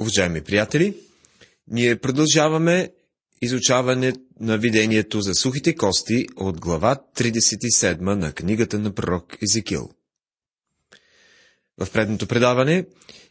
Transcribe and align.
Уважаеми 0.00 0.40
приятели, 0.40 0.96
ние 1.68 1.96
продължаваме 1.96 2.92
изучаване 3.42 4.12
на 4.40 4.58
видението 4.58 5.20
за 5.20 5.34
сухите 5.34 5.74
кости 5.74 6.26
от 6.36 6.60
глава 6.60 6.96
37 7.16 8.00
на 8.00 8.32
книгата 8.32 8.78
на 8.78 8.94
пророк 8.94 9.36
Езекил. 9.42 9.90
В 11.78 11.90
предното 11.92 12.26
предаване 12.26 12.86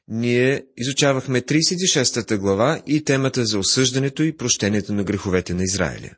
ние 0.07 0.65
изучавахме 0.77 1.41
36-та 1.41 2.37
глава 2.37 2.81
и 2.87 3.03
темата 3.03 3.45
за 3.45 3.59
осъждането 3.59 4.23
и 4.23 4.37
прощението 4.37 4.93
на 4.93 5.03
греховете 5.03 5.53
на 5.53 5.63
Израиля. 5.63 6.09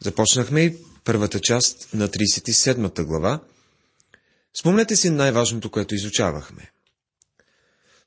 Започнахме 0.00 0.60
и 0.60 0.76
първата 1.04 1.40
част 1.40 1.94
на 1.94 2.08
37-та 2.08 3.04
глава. 3.04 3.40
Спомнете 4.60 4.96
си 4.96 5.10
най-важното, 5.10 5.70
което 5.70 5.94
изучавахме. 5.94 6.71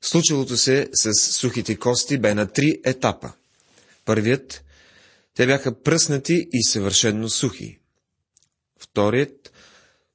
Случилото 0.06 0.56
се 0.56 0.88
с 0.92 1.12
сухите 1.14 1.76
кости 1.76 2.18
бе 2.18 2.34
на 2.34 2.46
три 2.46 2.80
етапа. 2.84 3.32
Първият, 4.04 4.64
те 5.34 5.46
бяха 5.46 5.82
пръснати 5.82 6.48
и 6.52 6.64
съвършенно 6.64 7.28
сухи. 7.28 7.78
Вторият, 8.78 9.52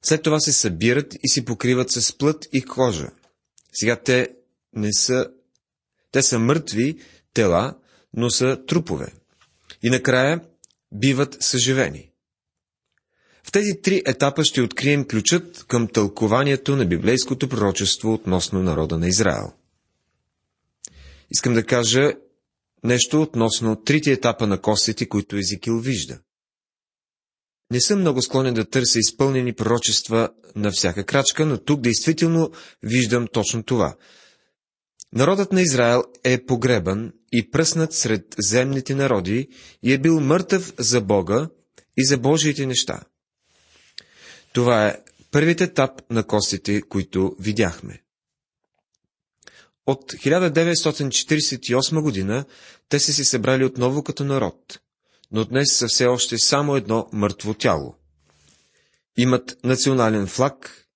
след 0.02 0.22
това 0.22 0.40
се 0.40 0.52
събират 0.52 1.14
и 1.22 1.28
си 1.28 1.44
покриват 1.44 1.90
с 1.90 2.18
плът 2.18 2.48
и 2.52 2.62
кожа. 2.62 3.10
Сега 3.72 3.96
те 3.96 4.28
не 4.74 4.92
са... 4.92 5.30
Те 6.12 6.22
са 6.22 6.38
мъртви 6.38 6.98
тела, 7.34 7.74
но 8.14 8.30
са 8.30 8.64
трупове. 8.66 9.12
И 9.82 9.90
накрая 9.90 10.40
биват 10.92 11.36
съживени. 11.40 12.10
В 13.44 13.52
тези 13.52 13.82
три 13.82 14.02
етапа 14.06 14.44
ще 14.44 14.62
открием 14.62 15.04
ключът 15.08 15.64
към 15.68 15.88
тълкованието 15.88 16.76
на 16.76 16.86
библейското 16.86 17.48
пророчество 17.48 18.12
относно 18.12 18.62
народа 18.62 18.98
на 18.98 19.08
Израел. 19.08 19.52
Искам 21.34 21.54
да 21.54 21.66
кажа 21.66 22.12
нещо 22.84 23.22
относно 23.22 23.82
трите 23.82 24.12
етапа 24.12 24.46
на 24.46 24.60
костите, 24.60 25.08
които 25.08 25.36
Езикил 25.36 25.78
вижда. 25.78 26.18
Не 27.70 27.80
съм 27.80 28.00
много 28.00 28.22
склонен 28.22 28.54
да 28.54 28.68
търся 28.68 28.98
изпълнени 28.98 29.52
пророчества 29.52 30.30
на 30.56 30.70
всяка 30.70 31.04
крачка, 31.04 31.46
но 31.46 31.58
тук 31.58 31.80
действително 31.80 32.50
виждам 32.82 33.26
точно 33.32 33.62
това. 33.62 33.96
Народът 35.12 35.52
на 35.52 35.62
Израел 35.62 36.04
е 36.24 36.44
погребан 36.44 37.12
и 37.32 37.50
пръснат 37.50 37.92
сред 37.92 38.24
земните 38.38 38.94
народи 38.94 39.48
и 39.82 39.92
е 39.92 39.98
бил 39.98 40.20
мъртъв 40.20 40.72
за 40.78 41.00
Бога 41.00 41.48
и 41.96 42.04
за 42.06 42.18
Божиите 42.18 42.66
неща. 42.66 43.00
Това 44.52 44.86
е 44.86 44.98
първият 45.30 45.60
етап 45.60 45.90
на 46.10 46.26
костите, 46.26 46.82
които 46.82 47.36
видяхме. 47.40 48.02
От 49.86 50.12
1948 50.12 52.02
година 52.02 52.44
те 52.88 52.98
са 52.98 53.12
се 53.12 53.24
събрали 53.24 53.64
отново 53.64 54.02
като 54.02 54.24
народ, 54.24 54.80
но 55.30 55.44
днес 55.44 55.76
са 55.76 55.88
все 55.88 56.06
още 56.06 56.38
само 56.38 56.76
едно 56.76 57.08
мъртво 57.12 57.54
тяло. 57.54 57.94
Имат 59.16 59.58
национален 59.64 60.26
флаг, 60.26 60.86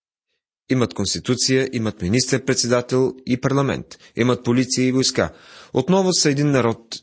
имат 0.68 0.94
конституция, 0.94 1.68
имат 1.72 2.02
министър-председател 2.02 3.14
и 3.26 3.40
парламент, 3.40 3.98
имат 4.16 4.44
полиция 4.44 4.86
и 4.86 4.92
войска. 4.92 5.34
Отново 5.72 6.12
са 6.12 6.30
един 6.30 6.50
народ 6.50 6.96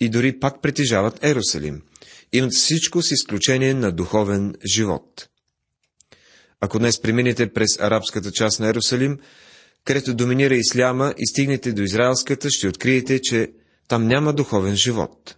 и 0.00 0.08
дори 0.08 0.40
пак 0.40 0.62
притежават 0.62 1.24
Ерусалим. 1.24 1.82
Имат 2.32 2.52
всичко 2.52 3.02
с 3.02 3.10
изключение 3.10 3.74
на 3.74 3.92
духовен 3.92 4.54
живот. 4.74 5.28
Ако 6.60 6.78
днес 6.78 7.00
преминете 7.00 7.52
през 7.52 7.80
арабската 7.80 8.32
част 8.32 8.60
на 8.60 8.68
Ерусалим, 8.68 9.18
където 9.86 10.14
доминира 10.14 10.54
исляма 10.54 11.14
и 11.18 11.26
стигнете 11.26 11.72
до 11.72 11.82
израелската, 11.82 12.50
ще 12.50 12.68
откриете, 12.68 13.20
че 13.22 13.52
там 13.88 14.06
няма 14.06 14.32
духовен 14.32 14.76
живот. 14.76 15.36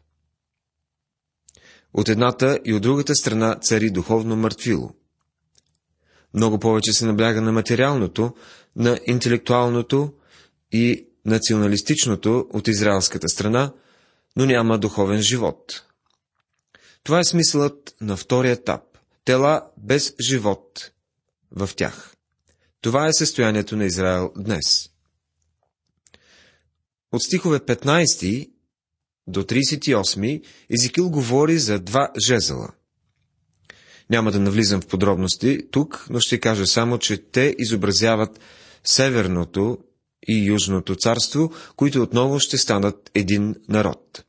От 1.95 2.09
едната 2.09 2.59
и 2.65 2.75
от 2.75 2.83
другата 2.83 3.15
страна 3.15 3.55
цари 3.55 3.91
духовно 3.91 4.37
мъртвило. 4.37 4.91
Много 6.35 6.59
повече 6.59 6.93
се 6.93 7.07
набляга 7.07 7.41
на 7.41 7.53
материалното, 7.53 8.35
на 8.77 8.99
интелектуалното 9.07 10.13
и 10.73 11.07
националистичното 11.25 12.47
от 12.53 12.69
израелската 12.69 13.29
страна, 13.29 13.73
но 14.37 14.47
няма 14.47 14.79
духовен 14.79 15.21
живот. 15.21 15.85
Това 17.03 17.19
е 17.19 17.25
смисълът 17.25 17.95
на 18.01 18.17
втория 18.17 18.53
етап. 18.53 18.83
Тела 19.25 19.63
без 19.79 20.15
живот 20.21 20.91
в 21.51 21.71
тях. 21.77 22.18
Това 22.81 23.07
е 23.07 23.13
състоянието 23.13 23.77
на 23.77 23.85
Израел 23.85 24.33
днес. 24.37 24.91
От 27.13 27.23
стихове 27.23 27.59
15 27.59 28.51
до 29.27 29.43
38 29.43 30.45
Езикил 30.71 31.11
говори 31.11 31.59
за 31.59 31.79
два 31.79 32.11
жезела. 32.27 32.69
Няма 34.11 34.33
да 34.33 34.41
навлизам 34.41 34.81
в 34.81 34.87
подробности 34.87 35.61
тук, 35.71 36.07
но 36.11 36.21
ще 36.21 36.41
кажа 36.41 36.67
само, 36.67 36.99
че 36.99 37.31
те 37.31 37.55
изобразяват 37.59 38.41
Северното 38.85 39.79
и 40.29 40.45
Южното 40.45 40.97
царство, 40.97 41.53
които 41.77 42.03
отново 42.03 42.41
ще 42.41 42.59
станат 42.59 43.11
един 43.15 43.55
народ. 43.69 44.25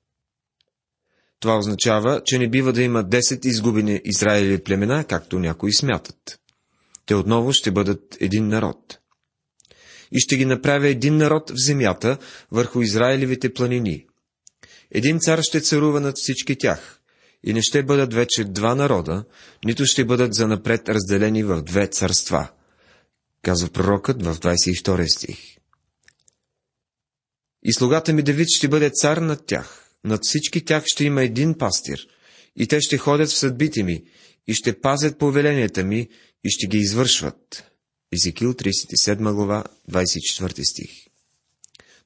Това 1.40 1.58
означава, 1.58 2.22
че 2.26 2.38
не 2.38 2.50
бива 2.50 2.74
да 2.74 2.82
има 2.82 3.04
10 3.04 3.46
изгубени 3.46 4.02
Израили 4.06 4.64
племена, 4.64 5.04
както 5.04 5.40
някои 5.40 5.74
смятат 5.74 6.40
те 7.10 7.16
отново 7.16 7.54
ще 7.54 7.72
бъдат 7.72 8.18
един 8.20 8.48
народ. 8.48 9.00
И 10.12 10.20
ще 10.20 10.38
ги 10.38 10.46
направя 10.46 10.88
един 10.88 11.18
народ 11.18 11.50
в 11.50 11.66
земята, 11.66 12.18
върху 12.52 12.82
Израилевите 12.82 13.54
планини. 13.54 14.06
Един 14.92 15.20
цар 15.20 15.40
ще 15.42 15.62
царува 15.62 16.00
над 16.00 16.18
всички 16.18 16.58
тях, 16.58 17.00
и 17.44 17.54
не 17.54 17.62
ще 17.62 17.84
бъдат 17.84 18.14
вече 18.14 18.44
два 18.44 18.76
народа, 18.76 19.26
нито 19.66 19.86
ще 19.86 20.06
бъдат 20.06 20.34
занапред 20.34 20.90
разделени 20.90 21.44
в 21.44 21.62
две 21.62 21.88
царства, 21.88 22.50
казва 23.42 23.70
пророкът 23.70 24.24
в 24.24 24.36
22 24.36 25.16
стих. 25.16 25.40
И 27.64 27.74
слугата 27.74 28.14
ми 28.14 28.24
Давид 28.24 28.48
ще 28.56 28.68
бъде 28.68 28.90
цар 28.90 29.18
над 29.18 29.46
тях, 29.46 29.90
над 30.04 30.20
всички 30.24 30.66
тях 30.66 30.84
ще 30.86 31.04
има 31.04 31.24
един 31.24 31.58
пастир, 31.58 32.08
и 32.56 32.68
те 32.68 32.82
ще 32.82 32.98
ходят 32.98 33.30
в 33.30 33.38
съдбите 33.38 33.84
ми, 33.84 34.04
и 34.48 34.54
ще 34.54 34.80
пазят 34.80 35.18
повеленията 35.18 35.84
ми, 35.84 36.08
и 36.44 36.50
ще 36.50 36.68
ги 36.68 36.78
извършват. 36.78 37.64
Езекил 38.14 38.54
37 38.54 39.34
глава, 39.34 39.64
24 39.92 40.64
стих. 40.72 40.90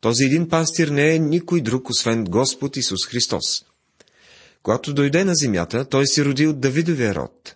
Този 0.01 0.23
един 0.23 0.49
пастир 0.49 0.87
не 0.87 1.15
е 1.15 1.19
никой 1.19 1.61
друг, 1.61 1.89
освен 1.89 2.23
Господ 2.23 2.77
Исус 2.77 3.07
Христос. 3.07 3.65
Когато 4.63 4.93
дойде 4.93 5.23
на 5.23 5.35
земята, 5.35 5.89
той 5.89 6.07
се 6.07 6.25
роди 6.25 6.47
от 6.47 6.59
Давидовия 6.59 7.15
род. 7.15 7.55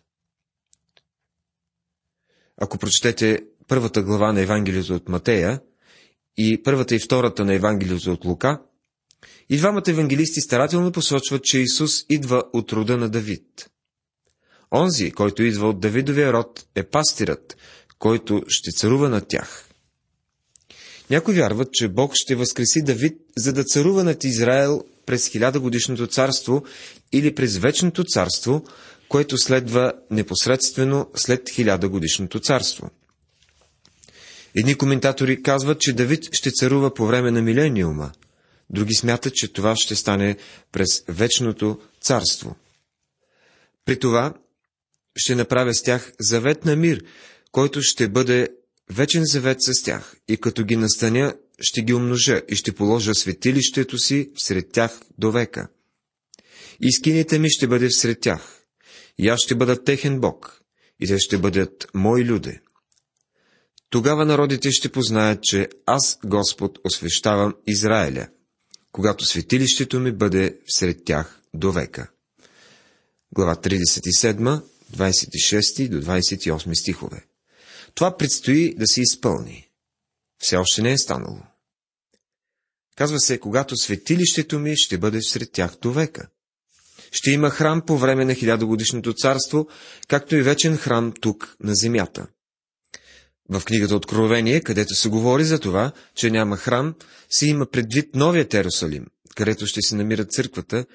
Ако 2.57 2.77
прочетете 2.77 3.43
първата 3.67 4.03
глава 4.03 4.33
на 4.33 4.41
Евангелието 4.41 4.95
от 4.95 5.09
Матея 5.09 5.61
и 6.37 6.63
първата 6.63 6.95
и 6.95 6.99
втората 6.99 7.45
на 7.45 7.53
Евангелието 7.53 8.11
от 8.11 8.25
Лука, 8.25 8.61
и 9.49 9.57
двамата 9.57 9.83
евангелисти 9.87 10.41
старателно 10.41 10.91
посочват, 10.91 11.43
че 11.43 11.59
Исус 11.59 12.05
идва 12.09 12.43
от 12.53 12.73
рода 12.73 12.97
на 12.97 13.09
Давид. 13.09 13.69
Онзи, 14.71 15.11
който 15.11 15.43
идва 15.43 15.69
от 15.69 15.79
Давидовия 15.79 16.33
род, 16.33 16.65
е 16.75 16.83
пастирът, 16.83 17.57
който 17.99 18.43
ще 18.47 18.71
царува 18.71 19.09
над 19.09 19.27
тях. 19.27 19.67
Някои 21.09 21.33
вярват, 21.33 21.73
че 21.73 21.87
Бог 21.87 22.11
ще 22.15 22.35
възкреси 22.35 22.81
Давид, 22.81 23.17
за 23.37 23.53
да 23.53 23.63
царува 23.63 24.03
над 24.03 24.23
Израел 24.23 24.83
през 25.05 25.27
хилядогодишното 25.27 26.07
царство 26.07 26.63
или 27.11 27.35
през 27.35 27.57
вечното 27.57 28.03
царство, 28.03 28.65
което 29.09 29.37
следва 29.37 29.93
непосредствено 30.11 31.09
след 31.15 31.49
хилядогодишното 31.49 32.39
царство. 32.39 32.89
Едни 34.55 34.75
коментатори 34.75 35.43
казват, 35.43 35.79
че 35.79 35.93
Давид 35.93 36.23
ще 36.31 36.51
царува 36.51 36.93
по 36.93 37.05
време 37.05 37.31
на 37.31 37.41
милениума, 37.41 38.11
други 38.69 38.93
смятат, 38.93 39.33
че 39.33 39.53
това 39.53 39.75
ще 39.75 39.95
стане 39.95 40.37
през 40.71 41.03
вечното 41.07 41.79
царство. 42.01 42.55
При 43.85 43.99
това 43.99 44.33
ще 45.17 45.35
направя 45.35 45.73
с 45.73 45.83
тях 45.83 46.11
завет 46.19 46.65
на 46.65 46.75
мир, 46.75 47.03
който 47.51 47.81
ще 47.81 48.07
бъде 48.09 48.49
вечен 48.91 49.23
завет 49.25 49.57
с 49.61 49.83
тях, 49.83 50.15
и 50.27 50.37
като 50.37 50.63
ги 50.63 50.75
настаня, 50.75 51.33
ще 51.59 51.81
ги 51.81 51.93
умножа 51.93 52.41
и 52.49 52.55
ще 52.55 52.71
положа 52.71 53.13
светилището 53.15 53.97
си 53.97 54.31
сред 54.37 54.71
тях 54.71 54.99
до 55.17 55.31
века. 55.31 55.67
И 56.81 56.91
скините 56.91 57.39
ми 57.39 57.49
ще 57.49 57.67
бъде 57.67 57.91
сред 57.91 58.19
тях, 58.19 58.61
и 59.17 59.27
аз 59.27 59.39
ще 59.39 59.55
бъда 59.55 59.83
техен 59.83 60.19
Бог, 60.19 60.61
и 60.99 61.07
те 61.07 61.19
ще 61.19 61.37
бъдат 61.37 61.87
мои 61.93 62.25
люди. 62.25 62.59
Тогава 63.89 64.25
народите 64.25 64.71
ще 64.71 64.89
познаят, 64.89 65.43
че 65.43 65.69
аз, 65.85 66.19
Господ, 66.25 66.79
освещавам 66.83 67.55
Израиля, 67.67 68.27
когато 68.91 69.25
светилището 69.25 69.99
ми 69.99 70.11
бъде 70.11 70.59
сред 70.67 71.05
тях 71.05 71.41
до 71.53 71.71
века. 71.71 72.09
Глава 73.31 73.55
37, 73.55 74.61
26 74.95 75.89
до 75.89 76.01
28 76.01 76.73
стихове. 76.73 77.25
Това 77.93 78.17
предстои 78.17 78.75
да 78.75 78.87
се 78.87 79.01
изпълни. 79.01 79.67
Все 80.39 80.57
още 80.57 80.81
не 80.81 80.91
е 80.91 80.97
станало. 80.97 81.39
Казва 82.95 83.19
се, 83.19 83.39
когато 83.39 83.75
светилището 83.77 84.59
ми 84.59 84.73
ще 84.77 84.97
бъде 84.97 85.21
сред 85.21 85.51
тях 85.51 85.77
до 85.81 85.91
века. 85.91 86.27
Ще 87.11 87.31
има 87.31 87.49
храм 87.49 87.81
по 87.81 87.97
време 87.97 88.25
на 88.25 88.35
хилядогодишното 88.35 89.13
царство, 89.13 89.67
както 90.07 90.35
и 90.35 90.41
вечен 90.41 90.77
храм 90.77 91.13
тук 91.21 91.55
на 91.59 91.75
земята. 91.75 92.27
В 93.49 93.61
книгата 93.65 93.95
Откровение, 93.95 94.61
където 94.61 94.95
се 94.95 95.09
говори 95.09 95.43
за 95.45 95.59
това, 95.59 95.91
че 96.15 96.31
няма 96.31 96.57
храм, 96.57 96.95
се 97.29 97.47
има 97.47 97.65
предвид 97.65 98.15
новият 98.15 98.53
Ерусалим, 98.53 99.05
където 99.35 99.65
ще 99.67 99.81
се 99.81 99.95
намира 99.95 100.25
църквата, 100.25 100.85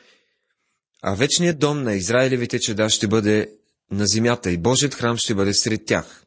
а 1.02 1.14
вечният 1.14 1.58
дом 1.58 1.82
на 1.82 1.94
Израилевите 1.94 2.60
чеда 2.60 2.90
ще 2.90 3.08
бъде 3.08 3.48
на 3.92 4.06
земята 4.06 4.50
и 4.50 4.58
Божият 4.58 4.94
храм 4.94 5.16
ще 5.16 5.34
бъде 5.34 5.54
сред 5.54 5.84
тях. 5.86 6.22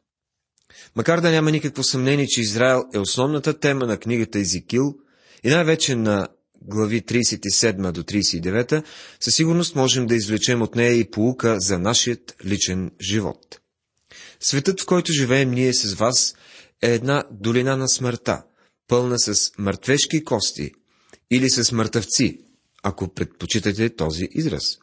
Макар 0.96 1.20
да 1.20 1.30
няма 1.30 1.50
никакво 1.50 1.82
съмнение, 1.82 2.26
че 2.26 2.40
Израел 2.40 2.84
е 2.94 2.98
основната 2.98 3.58
тема 3.58 3.86
на 3.86 3.98
книгата 3.98 4.38
Езикил 4.38 4.94
и 5.44 5.48
най-вече 5.50 5.96
на 5.96 6.28
глави 6.62 7.02
37 7.02 7.92
до 7.92 8.02
39, 8.02 8.82
със 9.20 9.34
сигурност 9.34 9.74
можем 9.74 10.06
да 10.06 10.14
извлечем 10.14 10.62
от 10.62 10.74
нея 10.74 10.92
и 10.94 11.10
полука 11.10 11.56
за 11.60 11.78
нашият 11.78 12.36
личен 12.44 12.90
живот. 13.00 13.60
Светът, 14.40 14.80
в 14.80 14.86
който 14.86 15.12
живеем 15.12 15.50
ние 15.50 15.74
с 15.74 15.94
вас, 15.94 16.34
е 16.82 16.94
една 16.94 17.24
долина 17.30 17.76
на 17.76 17.88
смъртта, 17.88 18.42
пълна 18.88 19.18
с 19.18 19.52
мъртвешки 19.58 20.24
кости 20.24 20.72
или 21.30 21.50
с 21.50 21.72
мъртъвци, 21.72 22.38
ако 22.82 23.14
предпочитате 23.14 23.90
този 23.96 24.28
израз. 24.32 24.78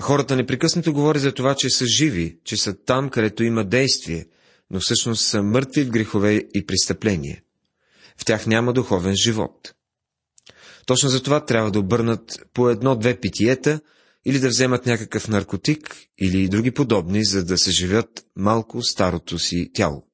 Хората 0.00 0.36
непрекъснато 0.36 0.92
говорят 0.92 1.22
за 1.22 1.32
това, 1.32 1.54
че 1.54 1.70
са 1.70 1.86
живи, 1.86 2.38
че 2.44 2.56
са 2.56 2.74
там, 2.84 3.10
където 3.10 3.44
има 3.44 3.64
действие, 3.64 4.26
но 4.70 4.80
всъщност 4.80 5.26
са 5.26 5.42
мъртви 5.42 5.84
в 5.84 5.90
грехове 5.90 6.42
и 6.54 6.66
престъпление. 6.66 7.42
В 8.18 8.24
тях 8.24 8.46
няма 8.46 8.72
духовен 8.72 9.14
живот. 9.16 9.74
Точно 10.86 11.08
за 11.08 11.22
това 11.22 11.44
трябва 11.44 11.70
да 11.70 11.78
обърнат 11.78 12.46
по 12.54 12.70
едно-две 12.70 13.20
питиета 13.20 13.80
или 14.24 14.38
да 14.38 14.48
вземат 14.48 14.86
някакъв 14.86 15.28
наркотик 15.28 15.96
или 16.18 16.48
други 16.48 16.70
подобни, 16.70 17.24
за 17.24 17.44
да 17.44 17.58
се 17.58 17.70
живят 17.70 18.26
малко 18.36 18.82
старото 18.82 19.38
си 19.38 19.70
тяло. 19.74 20.06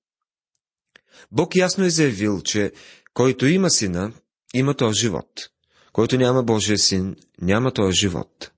Бог 1.33 1.57
ясно 1.57 1.85
е 1.85 1.91
заявил, 1.91 2.41
че 2.41 2.73
който 3.15 3.47
има 3.47 3.71
сина, 3.71 4.13
има 4.55 4.75
този 4.75 5.01
живот. 5.01 5.51
Който 5.93 6.19
няма 6.19 6.43
Божия 6.43 6.79
син, 6.79 7.17
няма 7.41 7.73
този 7.73 7.97
живот. 7.97 8.51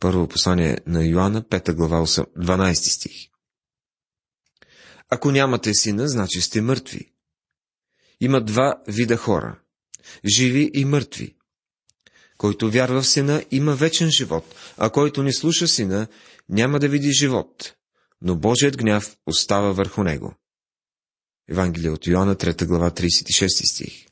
Първо 0.00 0.28
послание 0.28 0.78
на 0.86 1.04
Йоанна, 1.04 1.42
5 1.42 1.74
глава, 1.74 2.06
12 2.06 2.74
стих. 2.74 3.28
Ако 5.08 5.30
нямате 5.30 5.74
сина, 5.74 6.08
значи 6.08 6.40
сте 6.40 6.60
мъртви. 6.60 7.12
Има 8.20 8.44
два 8.44 8.82
вида 8.88 9.16
хора– 9.16 9.60
живи 10.24 10.70
и 10.74 10.84
мъртви. 10.84 11.36
Който 12.36 12.70
вярва 12.70 13.02
в 13.02 13.08
сина, 13.08 13.44
има 13.50 13.74
вечен 13.74 14.10
живот, 14.10 14.54
а 14.76 14.90
който 14.90 15.22
не 15.22 15.32
слуша 15.32 15.68
сина, 15.68 16.06
няма 16.48 16.78
да 16.78 16.88
види 16.88 17.12
живот, 17.12 17.74
но 18.22 18.36
Божият 18.36 18.76
гняв 18.76 19.16
остава 19.26 19.72
върху 19.72 20.02
него. 20.02 20.34
Евангелие 21.48 21.90
от 21.90 22.06
Йоанна, 22.06 22.36
3 22.36 22.66
глава, 22.66 22.90
36 22.90 23.72
стих. 23.72 24.06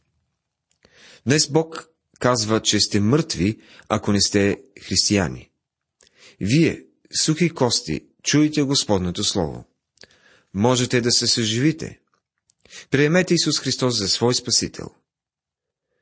Днес 1.26 1.48
Бог 1.48 1.88
казва, 2.20 2.62
че 2.62 2.80
сте 2.80 3.00
мъртви, 3.00 3.60
ако 3.88 4.12
не 4.12 4.20
сте 4.20 4.56
християни. 4.82 5.50
Вие, 6.40 6.82
сухи 7.22 7.50
кости, 7.50 8.00
чуете 8.22 8.62
Господното 8.62 9.24
Слово. 9.24 9.64
Можете 10.54 11.00
да 11.00 11.10
се 11.10 11.26
съживите. 11.26 11.98
Приемете 12.90 13.34
Исус 13.34 13.60
Христос 13.60 13.98
за 13.98 14.08
свой 14.08 14.34
Спасител. 14.34 14.90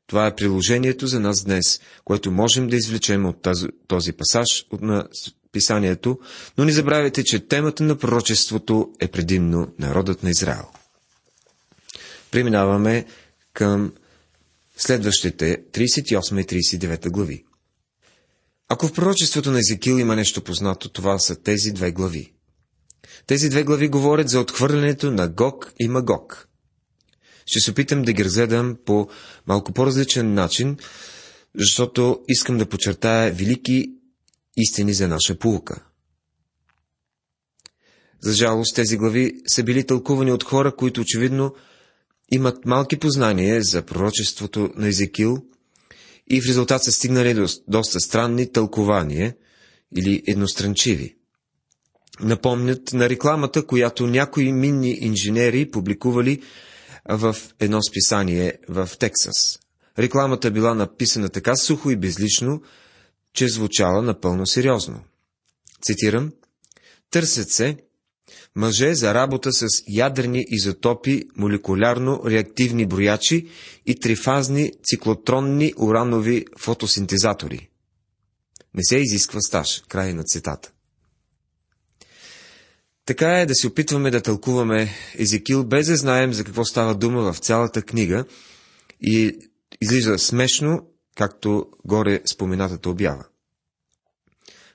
Това 0.07 0.27
е 0.27 0.37
приложението 0.37 1.07
за 1.07 1.21
нас 1.21 1.45
днес, 1.45 1.81
което 2.05 2.31
можем 2.31 2.69
да 2.69 2.77
извлечем 2.77 3.27
от 3.27 3.49
този 3.89 4.13
пасаж 4.13 4.67
от 4.71 4.83
на 4.83 5.09
писанието, 5.53 6.19
но 6.59 6.65
не 6.65 6.73
забравяйте, 6.73 7.25
че 7.25 7.49
темата 7.49 7.83
на 7.83 7.99
пророчеството 7.99 8.93
е 9.01 9.09
предимно 9.09 9.75
народът 9.79 10.23
на 10.23 10.31
Израел. 10.31 10.67
Преминаваме 12.31 13.07
към 13.53 13.93
следващите 14.77 15.63
38 15.73 16.41
и 16.41 16.63
39 16.63 17.11
глави. 17.11 17.45
Ако 18.69 18.89
в 18.89 18.93
пророчеството 18.93 19.51
на 19.51 19.59
Езекил 19.59 19.99
има 19.99 20.17
нещо 20.17 20.45
познато, 20.45 20.89
това 20.89 21.19
са 21.19 21.43
тези 21.43 21.73
две 21.73 21.93
глави. 21.93 22.35
Тези 23.27 23.49
две 23.49 23.65
глави 23.65 23.89
говорят 23.89 24.29
за 24.29 24.41
отхвърлянето 24.41 25.11
на 25.11 25.29
Гог 25.29 25.73
и 25.81 25.89
Магог. 25.89 26.49
Ще 27.47 27.61
се 27.61 27.71
опитам 27.71 28.03
да 28.03 28.13
ги 28.13 28.25
разгледам 28.25 28.77
по 28.85 29.09
малко 29.47 29.73
по-различен 29.73 30.35
начин, 30.35 30.77
защото 31.55 32.21
искам 32.29 32.59
да 32.59 32.69
подчертая 32.69 33.33
велики 33.33 33.87
истини 34.57 34.95
за 34.95 35.09
наша 35.09 35.39
полука. 35.39 35.85
За 38.23 38.33
жалост, 38.33 38.75
тези 38.75 38.97
глави 38.97 39.33
са 39.47 39.63
били 39.63 39.87
тълкувани 39.87 40.33
от 40.33 40.45
хора, 40.45 40.77
които 40.77 41.01
очевидно 41.01 41.55
имат 42.33 42.65
малки 42.65 42.97
познания 42.97 43.63
за 43.63 43.83
пророчеството 43.83 44.71
на 44.77 44.89
Езекил 44.89 45.45
и 46.31 46.41
в 46.41 46.49
резултат 46.49 46.85
са 46.85 46.93
стигнали 46.93 47.35
до 47.35 47.47
доста 47.69 48.01
странни 48.01 48.53
тълкования 48.53 49.35
или 49.97 50.23
едностранчиви. 50.27 51.17
Напомнят 52.21 52.93
на 52.93 53.09
рекламата, 53.09 53.67
която 53.67 54.07
някои 54.07 54.53
минни 54.53 54.99
инженери 55.01 55.71
публикували 55.71 56.43
в 57.09 57.37
едно 57.61 57.83
списание 57.83 58.53
в 58.69 58.91
Тексас. 58.99 59.59
Рекламата 59.99 60.51
била 60.51 60.75
написана 60.75 61.29
така 61.29 61.57
сухо 61.57 61.91
и 61.91 61.97
безлично, 61.97 62.63
че 63.33 63.49
звучала 63.49 64.03
напълно 64.03 64.47
сериозно. 64.47 65.01
Цитирам, 65.83 66.33
Търсят 67.11 67.51
се 67.51 67.77
мъже 68.57 68.95
за 68.95 69.15
работа 69.15 69.53
с 69.53 69.67
ядрени 69.89 70.45
изотопи, 70.49 71.25
молекулярно-реактивни 71.39 72.87
броячи 72.87 73.49
и 73.87 74.01
трифазни 74.01 74.73
циклотронни 74.85 75.73
уранови 75.77 76.45
фотосинтезатори. 76.59 77.69
Не 78.75 78.85
се 78.85 78.97
изисква 78.97 79.41
стаж. 79.41 79.83
Край 79.89 80.13
на 80.15 80.25
цитата. 80.25 80.73
Така 83.07 83.41
е 83.41 83.47
да 83.47 83.55
се 83.55 83.67
опитваме 83.67 84.11
да 84.11 84.23
тълкуваме 84.23 84.89
Езекил, 85.19 85.65
без 85.65 85.87
да 85.87 85.97
знаем 85.97 86.33
за 86.33 86.45
какво 86.45 86.65
става 86.65 86.95
дума 86.95 87.33
в 87.33 87.39
цялата 87.39 87.83
книга 87.83 88.25
и 89.01 89.39
излиза 89.81 90.19
смешно, 90.19 90.87
както 91.17 91.67
горе 91.85 92.21
споменатата 92.27 92.91
обява. 92.91 93.25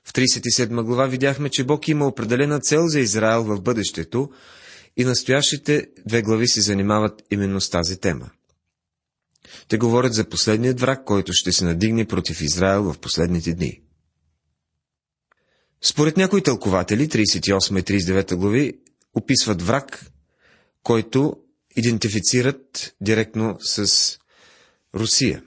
В 0.04 0.12
37 0.12 0.82
глава 0.82 1.06
видяхме, 1.06 1.48
че 1.48 1.64
Бог 1.64 1.88
има 1.88 2.06
определена 2.06 2.60
цел 2.60 2.88
за 2.88 3.00
Израел 3.00 3.44
в 3.44 3.60
бъдещето 3.60 4.30
и 4.96 5.04
настоящите 5.04 5.86
две 6.06 6.22
глави 6.22 6.48
се 6.48 6.60
занимават 6.60 7.22
именно 7.30 7.60
с 7.60 7.70
тази 7.70 8.00
тема. 8.00 8.30
Те 9.68 9.78
говорят 9.78 10.14
за 10.14 10.28
последният 10.28 10.80
враг, 10.80 11.04
който 11.04 11.32
ще 11.32 11.52
се 11.52 11.64
надигне 11.64 12.04
против 12.06 12.40
Израел 12.40 12.82
в 12.92 12.98
последните 12.98 13.54
дни. 13.54 13.80
Според 15.82 16.16
някои 16.16 16.42
тълкователи, 16.42 17.08
38 17.08 17.80
и 17.80 18.00
39 18.00 18.34
глави 18.36 18.78
описват 19.14 19.62
враг, 19.62 20.06
който 20.82 21.36
идентифицират 21.76 22.94
директно 23.00 23.56
с 23.60 24.18
Русия. 24.94 25.42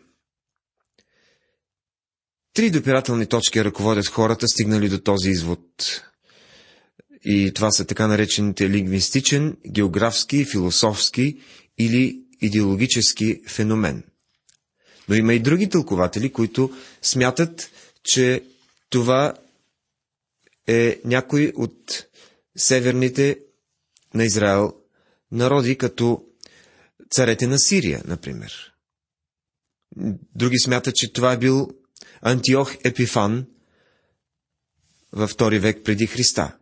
Три 2.54 2.70
допирателни 2.72 3.26
точки 3.26 3.64
ръководят 3.66 4.08
хората, 4.08 4.48
стигнали 4.48 4.90
до 4.90 5.00
този 5.00 5.30
извод. 5.30 5.62
И 7.26 7.52
това 7.56 7.72
са 7.72 7.86
така 7.86 8.08
наречените 8.08 8.70
лингвистичен, 8.70 9.58
географски, 9.68 10.46
философски 10.46 11.40
или 11.78 12.24
идеологически 12.42 13.42
феномен. 13.48 14.04
Но 15.10 15.16
има 15.16 15.34
и 15.34 15.40
други 15.40 15.70
тълкователи, 15.70 16.32
които 16.32 16.72
смятат, 17.02 17.72
че 18.04 18.44
това 18.90 19.34
е 20.68 21.00
някой 21.06 21.54
от 21.56 22.06
северните 22.58 23.40
на 24.14 24.26
Израел 24.26 24.74
народи, 25.32 25.78
като 25.78 26.26
царете 27.10 27.48
на 27.48 27.60
Сирия, 27.60 28.02
например. 28.06 28.74
Други 30.36 30.60
смятат, 30.60 30.96
че 30.96 31.14
това 31.14 31.32
е 31.34 31.38
бил 31.38 31.70
Антиох 32.22 32.76
Епифан 32.84 33.46
във 35.12 35.30
втори 35.30 35.60
век 35.60 35.84
преди 35.84 36.06
Христа. 36.08 36.56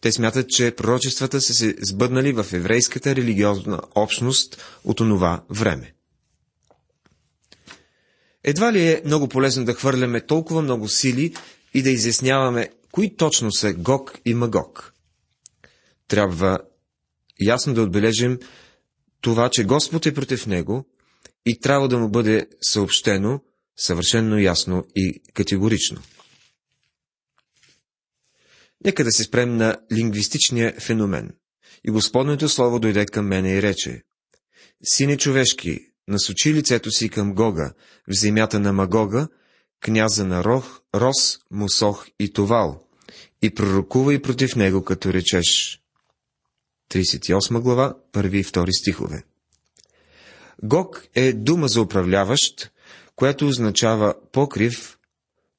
Те 0.00 0.12
смятат, 0.12 0.48
че 0.48 0.74
пророчествата 0.76 1.40
са 1.40 1.54
се 1.54 1.76
сбъднали 1.82 2.32
в 2.32 2.46
еврейската 2.52 3.16
религиозна 3.16 3.80
общност 3.94 4.62
от 4.84 5.00
онова 5.00 5.44
време. 5.50 5.94
Едва 8.44 8.72
ли 8.72 8.86
е 8.88 9.02
много 9.04 9.28
полезно 9.28 9.64
да 9.64 9.74
хвърляме 9.74 10.20
толкова 10.20 10.62
много 10.62 10.88
сили 10.88 11.34
и 11.74 11.82
да 11.82 11.90
изясняваме 11.90 12.68
кои 12.92 13.16
точно 13.16 13.52
са 13.52 13.72
Гог 13.72 14.18
и 14.24 14.34
Магог. 14.34 14.94
Трябва 16.08 16.58
ясно 17.40 17.74
да 17.74 17.82
отбележим 17.82 18.38
това, 19.20 19.48
че 19.50 19.64
Господ 19.64 20.06
е 20.06 20.14
против 20.14 20.46
него 20.46 20.84
и 21.46 21.60
трябва 21.60 21.88
да 21.88 21.98
му 21.98 22.08
бъде 22.08 22.46
съобщено 22.62 23.40
съвършенно 23.78 24.38
ясно 24.38 24.84
и 24.96 25.22
категорично. 25.34 26.02
Нека 28.84 29.04
да 29.04 29.10
се 29.10 29.24
спрем 29.24 29.56
на 29.56 29.78
лингвистичния 29.92 30.74
феномен. 30.80 31.30
И 31.84 31.90
Господното 31.90 32.48
Слово 32.48 32.80
дойде 32.80 33.06
към 33.06 33.26
мене 33.26 33.54
и 33.54 33.62
рече, 33.62 34.02
Сине 34.84 35.16
човешки, 35.16 35.80
насочи 36.08 36.54
лицето 36.54 36.90
си 36.90 37.08
към 37.08 37.34
Гога, 37.34 37.72
в 38.08 38.20
земята 38.20 38.60
на 38.60 38.72
Магога, 38.72 39.28
княза 39.80 40.24
на 40.24 40.44
Рох, 40.44 40.80
Рос, 40.94 41.38
Мусох 41.50 42.06
и 42.20 42.32
Товал, 42.32 42.88
и 43.42 43.54
пророкувай 43.54 44.22
против 44.22 44.56
него, 44.56 44.84
като 44.84 45.12
речеш. 45.12 45.80
38 46.90 47.60
глава, 47.60 47.94
1 48.12 48.36
и 48.36 48.44
2 48.44 48.80
стихове. 48.80 49.22
Гог 50.62 51.06
е 51.14 51.32
дума 51.32 51.68
за 51.68 51.80
управляващ, 51.80 52.70
което 53.18 53.46
означава 53.46 54.14
покрив, 54.32 54.98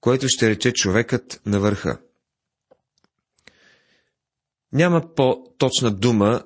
което 0.02 0.26
ще 0.30 0.50
рече 0.50 0.74
човекът 0.74 1.42
на 1.46 1.60
върха. 1.60 2.00
Няма 4.74 5.16
по-точна 5.16 5.92
дума 5.92 6.44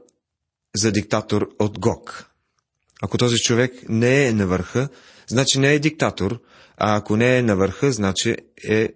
за 0.75 0.91
диктатор 0.91 1.49
от 1.59 1.79
Гог. 1.79 2.31
Ако 3.01 3.17
този 3.17 3.37
човек 3.37 3.89
не 3.89 4.27
е 4.27 4.33
на 4.33 4.47
върха, 4.47 4.89
значи 5.27 5.59
не 5.59 5.73
е 5.73 5.79
диктатор, 5.79 6.41
а 6.77 6.95
ако 6.95 7.15
не 7.15 7.37
е 7.37 7.41
на 7.41 7.55
върха, 7.55 7.91
значи 7.91 8.37
е... 8.63 8.93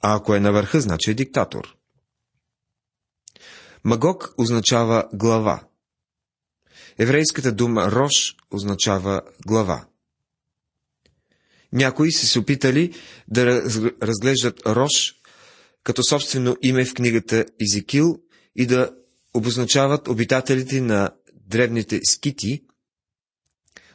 А 0.00 0.16
ако 0.16 0.34
е 0.34 0.40
на 0.40 0.52
върха, 0.52 0.80
значи 0.80 1.10
е 1.10 1.14
диктатор. 1.14 1.76
Магог 3.84 4.34
означава 4.38 5.08
глава. 5.12 5.64
Еврейската 6.98 7.52
дума 7.52 7.92
Рош 7.92 8.36
означава 8.50 9.22
глава. 9.46 9.86
Някои 11.74 12.12
са 12.12 12.26
се 12.26 12.38
опитали 12.38 12.94
да 13.28 13.62
разглеждат 14.02 14.66
Рош 14.66 15.14
като 15.84 16.02
собствено 16.02 16.56
име 16.62 16.84
в 16.84 16.94
книгата 16.94 17.44
Изикил 17.60 18.18
и 18.56 18.66
да 18.66 18.90
обозначават 19.34 20.08
обитателите 20.08 20.80
на 20.80 21.10
древните 21.34 22.00
скити, 22.08 22.62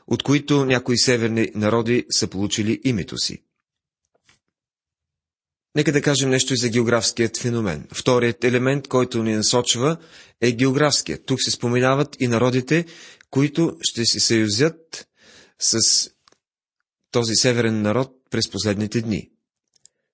от 0.07 0.23
които 0.23 0.65
някои 0.65 0.99
северни 0.99 1.51
народи 1.55 2.05
са 2.11 2.27
получили 2.27 2.81
името 2.83 3.17
си. 3.17 3.43
Нека 5.75 5.91
да 5.91 6.01
кажем 6.01 6.29
нещо 6.29 6.53
и 6.53 6.57
за 6.57 6.69
географският 6.69 7.37
феномен. 7.37 7.87
Вторият 7.93 8.43
елемент, 8.43 8.87
който 8.87 9.23
ни 9.23 9.35
насочва, 9.35 9.97
е 10.41 10.51
географският. 10.51 11.25
Тук 11.25 11.41
се 11.41 11.51
споменават 11.51 12.15
и 12.19 12.27
народите, 12.27 12.85
които 13.29 13.77
ще 13.81 14.05
се 14.05 14.19
съюзят 14.19 15.07
с 15.59 15.79
този 17.11 17.35
северен 17.35 17.81
народ 17.81 18.11
през 18.31 18.49
последните 18.49 19.01
дни. 19.01 19.29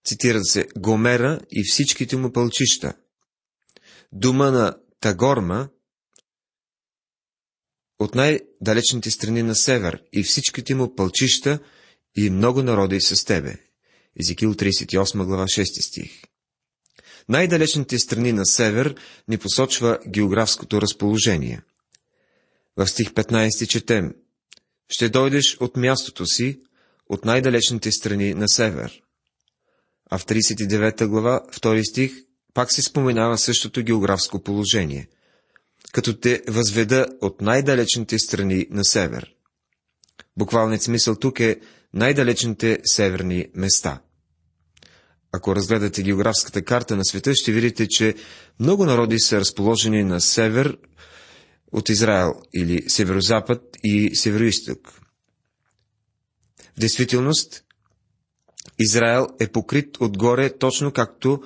Цитират 0.06 0.46
се 0.46 0.68
Гомера 0.78 1.40
и 1.52 1.64
всичките 1.64 2.18
му 2.18 2.32
пълчища. 2.32 2.94
Дума 4.12 4.52
на 4.52 4.78
Тагорма 5.00 5.70
от 8.00 8.16
най-далечните 8.16 9.12
страни 9.12 9.44
на 9.44 9.56
север 9.56 10.04
и 10.14 10.24
всичките 10.24 10.76
му 10.76 10.96
пълчища 10.96 11.60
и 12.16 12.30
много 12.30 12.64
народи 12.64 13.02
с 13.02 13.26
тебе. 13.26 13.58
Езикил 14.20 14.54
38 14.54 15.26
глава 15.26 15.44
6 15.44 15.88
стих. 15.88 16.22
Най-далечните 17.30 18.00
страни 18.00 18.34
на 18.34 18.46
север 18.46 18.96
ни 19.28 19.38
посочва 19.38 20.00
географското 20.08 20.82
разположение. 20.82 21.62
В 22.78 22.88
стих 22.88 23.12
15 23.12 23.68
четем 23.68 24.16
Ще 24.90 25.10
дойдеш 25.10 25.58
от 25.60 25.78
мястото 25.78 26.26
си, 26.26 26.62
от 27.10 27.26
най-далечните 27.26 27.92
страни 27.92 28.34
на 28.34 28.50
север. 28.50 29.02
А 30.10 30.18
в 30.18 30.26
39 30.26 31.08
глава, 31.08 31.42
2 31.52 31.90
стих, 31.90 32.12
пак 32.54 32.72
се 32.72 32.82
споменава 32.82 33.38
същото 33.38 33.84
географско 33.84 34.44
положение, 34.44 35.08
като 35.92 36.20
те 36.20 36.42
възведа 36.48 37.08
от 37.22 37.42
най-далечните 37.42 38.20
страни 38.20 38.68
на 38.70 38.86
север. 38.86 39.36
Буквалният 40.38 40.82
смисъл 40.82 41.16
тук 41.16 41.40
е 41.40 41.60
най-далечните 41.94 42.80
северни 42.86 43.48
места. 43.54 44.02
Ако 45.32 45.56
разгледате 45.56 46.04
географската 46.04 46.62
карта 46.62 46.96
на 46.96 47.06
света, 47.06 47.36
ще 47.36 47.52
видите, 47.52 47.88
че 47.88 48.16
много 48.60 48.86
народи 48.86 49.20
са 49.20 49.40
разположени 49.40 50.04
на 50.04 50.22
север 50.22 50.78
от 51.72 51.90
Израел 51.90 52.34
или 52.54 52.90
северо-запад 52.90 53.62
и 53.84 54.16
северо-исток. 54.16 55.05
В 56.76 56.80
действителност, 56.80 57.64
Израел 58.80 59.28
е 59.40 59.48
покрит 59.48 59.98
отгоре 60.02 60.58
точно 60.58 60.92
както 60.92 61.44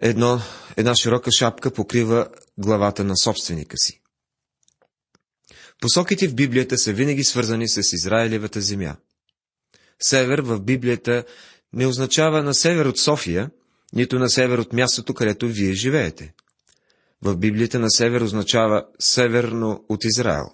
едно, 0.00 0.40
една 0.76 0.94
широка 0.94 1.30
шапка 1.32 1.70
покрива 1.70 2.28
главата 2.58 3.04
на 3.04 3.16
собственика 3.16 3.76
си. 3.78 4.00
Посоките 5.80 6.28
в 6.28 6.34
Библията 6.34 6.78
са 6.78 6.92
винаги 6.92 7.24
свързани 7.24 7.68
с 7.68 7.92
Израилевата 7.92 8.60
земя. 8.60 8.96
Север 10.00 10.38
в 10.38 10.60
Библията 10.60 11.24
не 11.72 11.86
означава 11.86 12.42
на 12.42 12.54
север 12.54 12.86
от 12.86 12.98
София, 12.98 13.50
нито 13.92 14.18
на 14.18 14.30
север 14.30 14.58
от 14.58 14.72
мястото, 14.72 15.14
където 15.14 15.48
вие 15.48 15.72
живеете. 15.72 16.34
В 17.22 17.36
Библията 17.36 17.78
на 17.78 17.90
север 17.90 18.20
означава 18.20 18.86
северно 18.98 19.84
от 19.88 20.04
Израел. 20.04 20.46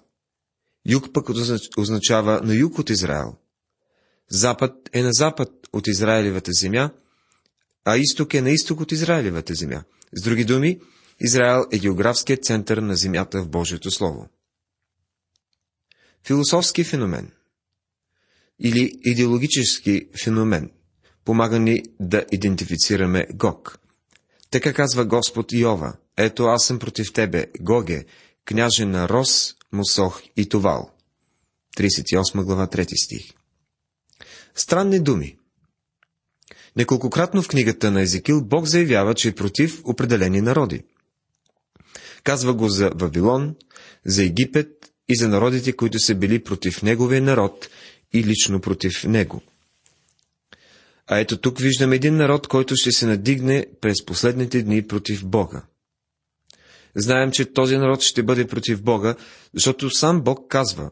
Юг 0.85 1.13
пък 1.13 1.29
означава 1.77 2.41
на 2.43 2.55
юг 2.55 2.79
от 2.79 2.89
Израел. 2.89 3.37
Запад 4.29 4.89
е 4.93 5.03
на 5.03 5.13
запад 5.13 5.49
от 5.73 5.87
Израилевата 5.87 6.51
земя, 6.53 6.91
а 7.85 7.97
изток 7.97 8.33
е 8.33 8.41
на 8.41 8.49
изток 8.49 8.79
от 8.81 8.91
Израилевата 8.91 9.55
земя. 9.55 9.83
С 10.13 10.21
други 10.21 10.45
думи, 10.45 10.79
Израел 11.19 11.65
е 11.71 11.79
географският 11.79 12.43
център 12.43 12.77
на 12.77 12.95
земята 12.95 13.41
в 13.41 13.49
Божието 13.49 13.91
Слово. 13.91 14.29
Философски 16.23 16.83
феномен 16.83 17.31
или 18.59 18.99
идеологически 19.05 20.09
феномен 20.23 20.71
помага 21.25 21.59
ни 21.59 21.83
да 21.99 22.25
идентифицираме 22.31 23.27
Гог. 23.33 23.79
Така 24.51 24.73
казва 24.73 25.05
Господ 25.05 25.53
Йова. 25.53 25.97
Ето 26.17 26.45
аз 26.45 26.65
съм 26.65 26.79
против 26.79 27.13
тебе, 27.13 27.47
Гоге, 27.59 28.05
княже 28.45 28.85
на 28.85 29.09
Рос, 29.09 29.55
Мусох 29.71 30.21
и 30.37 30.49
Товал. 30.49 30.91
38 31.77 32.43
глава 32.43 32.67
3 32.67 33.05
стих. 33.05 33.34
Странни 34.55 34.99
думи. 34.99 35.37
Неколкократно 36.75 37.41
в 37.41 37.47
книгата 37.47 37.91
на 37.91 38.01
Езекил 38.01 38.41
Бог 38.41 38.65
заявява, 38.65 39.13
че 39.15 39.27
е 39.27 39.35
против 39.35 39.81
определени 39.85 40.41
народи. 40.41 40.83
Казва 42.23 42.53
го 42.53 42.69
за 42.69 42.91
Вавилон, 42.95 43.55
за 44.05 44.23
Египет 44.23 44.91
и 45.09 45.15
за 45.15 45.27
народите, 45.29 45.73
които 45.73 45.99
са 45.99 46.15
били 46.15 46.43
против 46.43 46.83
неговия 46.83 47.21
народ 47.21 47.69
и 48.13 48.23
лично 48.23 48.61
против 48.61 49.03
него. 49.03 49.41
А 51.07 51.17
ето 51.17 51.37
тук 51.37 51.59
виждаме 51.59 51.95
един 51.95 52.15
народ, 52.15 52.47
който 52.47 52.75
ще 52.75 52.91
се 52.91 53.05
надигне 53.07 53.65
през 53.81 54.05
последните 54.05 54.63
дни 54.63 54.87
против 54.87 55.25
Бога. 55.25 55.63
Знаем, 56.95 57.31
че 57.31 57.53
този 57.53 57.77
народ 57.77 58.01
ще 58.01 58.23
бъде 58.23 58.47
против 58.47 58.83
Бога, 58.83 59.15
защото 59.53 59.89
сам 59.89 60.21
Бог 60.21 60.47
казва 60.49 60.91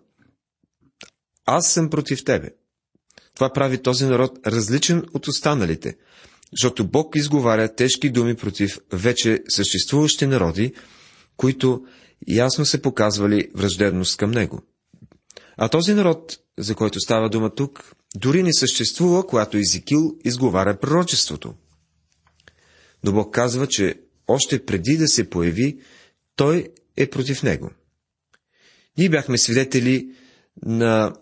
Аз 1.46 1.74
съм 1.74 1.90
против 1.90 2.24
тебе. 2.24 2.50
Това 3.36 3.54
прави 3.54 3.78
този 3.78 4.06
народ 4.06 4.48
различен 4.48 5.06
от 5.14 5.28
останалите, 5.28 5.96
защото 6.52 6.88
Бог 6.88 7.16
изговаря 7.16 7.76
тежки 7.76 8.10
думи 8.10 8.36
против 8.36 8.80
вече 8.92 9.44
съществуващи 9.50 10.26
народи, 10.26 10.74
които 11.38 11.86
ясно 12.28 12.66
се 12.66 12.82
показвали 12.82 13.50
враждебност 13.56 14.18
към 14.18 14.32
него. 14.32 14.62
А 15.58 15.70
този 15.70 15.94
народ, 15.94 16.38
за 16.58 16.76
който 16.76 17.00
става 17.00 17.30
дума 17.30 17.50
тук, 17.56 17.96
дори 18.16 18.44
не 18.44 18.54
съществува, 18.54 19.28
когато 19.28 19.58
Изикил 19.58 20.18
изговаря 20.24 20.80
пророчеството. 20.80 21.54
Но 23.04 23.12
Бог 23.12 23.34
казва, 23.34 23.68
че 23.68 24.00
още 24.28 24.66
преди 24.66 24.98
да 24.98 25.08
се 25.08 25.30
появи, 25.30 25.80
той 26.36 26.68
е 26.98 27.10
против 27.10 27.44
него. 27.44 27.72
Ние 28.98 29.10
бяхме 29.10 29.38
свидетели 29.38 30.10
на 30.66 31.14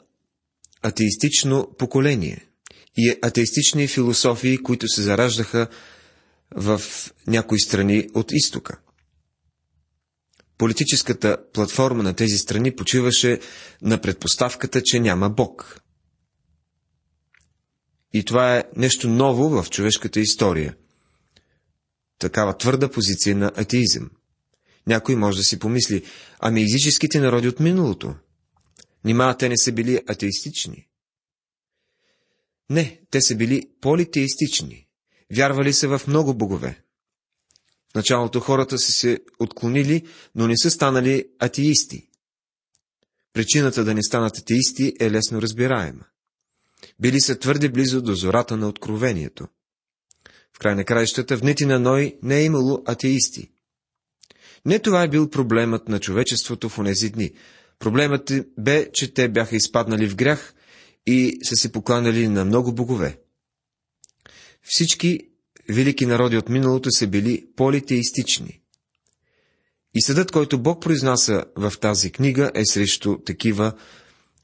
атеистично 0.82 1.68
поколение 1.78 2.46
и 2.98 3.16
атеистични 3.22 3.88
философии, 3.88 4.58
които 4.58 4.88
се 4.88 5.02
зараждаха 5.02 5.68
в 6.56 6.82
някои 7.28 7.60
страни 7.60 8.10
от 8.14 8.32
изтока. 8.32 8.80
Политическата 10.58 11.38
платформа 11.54 12.04
на 12.04 12.14
тези 12.14 12.38
страни 12.38 12.76
почиваше 12.76 13.40
на 13.82 14.02
предпоставката, 14.02 14.84
че 14.84 15.00
няма 15.00 15.30
Бог. 15.30 15.82
И 18.14 18.24
това 18.26 18.58
е 18.58 18.64
нещо 18.76 19.10
ново 19.10 19.50
в 19.50 19.70
човешката 19.70 20.20
история. 20.20 20.76
Такава 22.20 22.58
твърда 22.58 22.90
позиция 22.92 23.36
на 23.36 23.52
атеизъм. 23.56 24.10
Някой 24.88 25.16
може 25.16 25.38
да 25.38 25.44
си 25.44 25.60
помисли, 25.60 26.04
ами 26.40 26.64
езическите 26.64 27.20
народи 27.20 27.48
от 27.48 27.60
миналото. 27.60 28.16
Нима 29.06 29.38
те 29.38 29.50
не 29.50 29.58
са 29.58 29.72
били 29.72 30.02
атеистични? 30.08 30.88
Не, 32.70 33.02
те 33.12 33.22
са 33.22 33.36
били 33.36 33.70
политеистични. 33.82 34.88
Вярвали 35.36 35.74
са 35.74 35.98
в 35.98 36.08
много 36.08 36.34
богове. 36.34 36.84
В 37.92 37.96
началото 37.96 38.40
хората 38.40 38.78
са 38.80 38.92
се 38.92 39.20
отклонили, 39.40 40.08
но 40.36 40.48
не 40.48 40.58
са 40.58 40.72
станали 40.72 41.26
атеисти. 41.40 42.08
Причината 43.34 43.84
да 43.84 43.94
не 43.94 44.04
станат 44.04 44.38
атеисти 44.38 44.94
е 45.00 45.12
лесно 45.12 45.42
разбираема. 45.42 46.06
Били 47.00 47.22
са 47.22 47.40
твърде 47.40 47.70
близо 47.70 48.02
до 48.02 48.14
зората 48.14 48.58
на 48.58 48.68
откровението. 48.68 49.48
В 50.54 50.60
край 50.60 50.76
на 50.76 50.86
краищата 50.86 51.38
в 51.38 51.44
нити 51.44 51.66
на 51.66 51.80
Ной 51.80 52.18
не 52.24 52.38
е 52.38 52.44
имало 52.44 52.84
атеисти. 52.86 53.52
Не 54.66 54.80
това 54.80 55.04
е 55.04 55.10
бил 55.10 55.30
проблемът 55.30 55.88
на 55.88 56.00
човечеството 56.00 56.70
в 56.70 56.80
онези 56.80 57.10
дни. 57.10 57.32
Проблемът 57.82 58.32
бе, 58.58 58.90
че 58.94 59.14
те 59.14 59.30
бяха 59.30 59.56
изпаднали 59.56 60.10
в 60.10 60.16
грях 60.16 60.54
и 61.06 61.40
са 61.44 61.56
се 61.56 61.72
покланяли 61.72 62.28
на 62.28 62.46
много 62.46 62.74
богове. 62.74 63.18
Всички 64.64 65.20
велики 65.70 66.06
народи 66.06 66.38
от 66.38 66.50
миналото 66.50 66.92
са 66.92 67.08
били 67.08 67.46
политеистични. 67.56 68.62
И 69.94 70.02
съдът, 70.02 70.32
който 70.32 70.62
Бог 70.62 70.82
произнася 70.82 71.46
в 71.56 71.74
тази 71.82 72.12
книга, 72.12 72.52
е 72.56 72.66
срещу 72.66 73.18
такива 73.18 73.74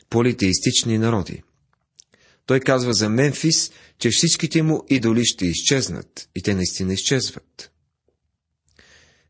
политеистични 0.10 0.98
народи. 0.98 1.44
Той 2.46 2.60
казва 2.60 2.94
за 2.94 3.10
Мемфис, 3.10 3.72
че 4.00 4.10
всичките 4.10 4.62
му 4.64 4.84
идоли 4.90 5.26
ще 5.26 5.46
изчезнат, 5.46 6.30
и 6.36 6.42
те 6.42 6.56
наистина 6.56 6.94
изчезват. 6.94 7.72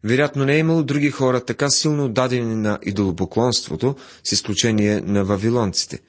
Вероятно 0.04 0.46
не 0.46 0.56
е 0.56 0.60
имало 0.60 0.84
други 0.84 1.12
хора 1.12 1.46
така 1.46 1.70
силно 1.70 2.10
дадени 2.10 2.56
на 2.56 2.80
идолопоклонството, 2.84 3.96
с 4.24 4.32
изключение 4.32 5.02
на 5.02 5.26
вавилонците. 5.26 6.02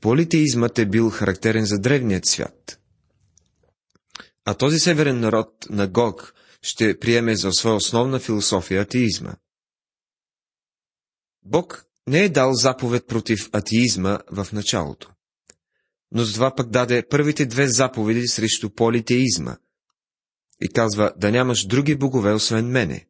Политеизмът 0.00 0.78
е 0.78 0.86
бил 0.86 1.10
характерен 1.10 1.64
за 1.64 1.78
древният 1.78 2.26
свят. 2.26 2.80
А 4.44 4.54
този 4.54 4.78
северен 4.78 5.20
народ 5.20 5.66
на 5.70 5.86
Гог 5.86 6.34
ще 6.62 6.98
приеме 6.98 7.36
за 7.36 7.52
своя 7.52 7.76
основна 7.76 8.18
философия 8.18 8.82
атеизма. 8.82 9.34
Бог 11.44 11.84
не 12.06 12.24
е 12.24 12.28
дал 12.28 12.54
заповед 12.54 13.06
против 13.06 13.48
атеизма 13.52 14.18
в 14.30 14.48
началото, 14.52 15.10
но 16.12 16.24
затова 16.24 16.54
пък 16.54 16.70
даде 16.70 17.08
първите 17.08 17.46
две 17.46 17.68
заповеди 17.68 18.26
срещу 18.26 18.70
политеизма 18.70 19.56
и 20.60 20.68
казва 20.68 21.12
да 21.16 21.30
нямаш 21.30 21.66
други 21.66 21.94
богове 21.94 22.32
освен 22.32 22.66
мене. 22.66 23.06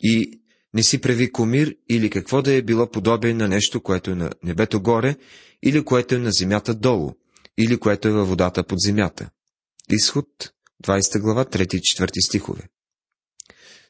И 0.00 0.40
не 0.74 0.82
си 0.82 1.00
прави 1.00 1.32
комир 1.32 1.76
или 1.88 2.10
какво 2.10 2.42
да 2.42 2.52
е 2.52 2.62
било 2.62 2.90
подобие 2.90 3.34
на 3.34 3.48
нещо, 3.48 3.80
което 3.80 4.10
е 4.10 4.14
на 4.14 4.30
небето 4.42 4.82
горе, 4.82 5.16
или 5.62 5.84
което 5.84 6.14
е 6.14 6.18
на 6.18 6.30
земята 6.32 6.74
долу, 6.74 7.12
или 7.58 7.76
което 7.76 8.08
е 8.08 8.12
във 8.12 8.28
водата 8.28 8.66
под 8.66 8.80
земята. 8.80 9.30
Изход, 9.90 10.26
20 10.84 11.20
глава, 11.20 11.44
3 11.44 11.74
и 11.74 11.80
4 11.80 12.26
стихове. 12.26 12.62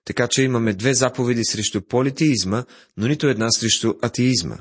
Така 0.05 0.29
че 0.29 0.43
имаме 0.43 0.73
две 0.73 0.95
заповеди 0.95 1.45
срещу 1.45 1.83
политеизма, 1.83 2.65
но 2.97 3.09
нито 3.09 3.27
една 3.27 3.51
срещу 3.51 3.95
атеизма. 4.03 4.57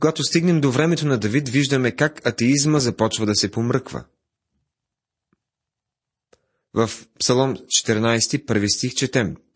Когато 0.00 0.22
стигнем 0.22 0.60
до 0.60 0.70
времето 0.70 1.06
на 1.06 1.18
Давид, 1.18 1.48
виждаме 1.48 1.90
как 1.90 2.26
атеизма 2.26 2.78
започва 2.78 3.26
да 3.26 3.34
се 3.34 3.50
помръква. 3.50 4.04
В 6.74 6.90
Псалом 7.18 7.56
14, 7.56 8.46
първи 8.46 8.70
стих 8.70 8.94
четем– 8.94 9.36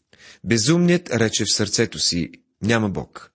Безумният 0.45 1.11
рече 1.11 1.45
в 1.45 1.55
сърцето 1.55 1.99
си, 1.99 2.31
няма 2.63 2.91
Бог. 2.91 3.33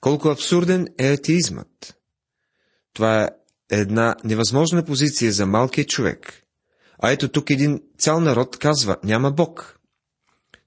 Колко 0.00 0.28
абсурден 0.28 0.88
е 0.98 1.12
атеизмът. 1.12 1.96
Това 2.92 3.24
е 3.24 3.28
една 3.70 4.16
невъзможна 4.24 4.84
позиция 4.84 5.32
за 5.32 5.46
малкия 5.46 5.86
човек. 5.86 6.42
А 6.98 7.10
ето 7.10 7.28
тук 7.28 7.50
един 7.50 7.82
цял 7.98 8.20
народ 8.20 8.58
казва, 8.58 8.96
няма 9.04 9.30
Бог. 9.30 9.80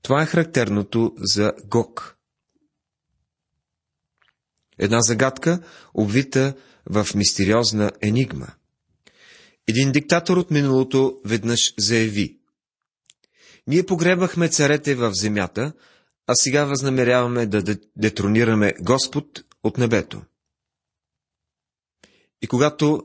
Това 0.01 0.21
е 0.21 0.25
характерното 0.25 1.13
за 1.17 1.53
Гог. 1.65 2.17
Една 4.77 5.01
загадка, 5.01 5.63
обвита 5.93 6.55
в 6.89 7.07
мистериозна 7.15 7.91
енигма. 8.01 8.47
Един 9.67 9.91
диктатор 9.91 10.38
от 10.38 10.52
миналото 10.52 11.21
веднъж 11.26 11.74
заяви. 11.78 12.38
Ние 13.67 13.86
погребахме 13.86 14.50
царете 14.50 14.95
в 14.95 15.12
земята, 15.13 15.74
а 16.28 16.36
сега 16.36 16.65
възнамеряваме 16.65 17.45
да 17.45 17.78
детронираме 17.97 18.74
Господ 18.82 19.26
от 19.63 19.78
небето. 19.78 20.21
И 22.41 22.47
когато 22.47 23.04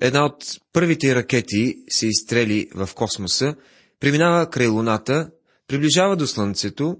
една 0.00 0.24
от 0.24 0.44
първите 0.72 1.14
ракети 1.14 1.76
се 1.88 2.06
изстрели 2.06 2.68
в 2.74 2.90
космоса, 2.94 3.56
преминава 4.00 4.50
край 4.50 4.66
Луната, 4.66 5.30
приближава 5.66 6.16
до 6.16 6.26
Слънцето, 6.26 6.96